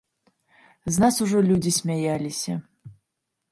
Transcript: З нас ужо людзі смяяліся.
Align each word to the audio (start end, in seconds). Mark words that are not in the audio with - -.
З 0.95 1.03
нас 1.03 1.15
ужо 1.27 1.43
людзі 1.51 1.71
смяяліся. 1.79 2.53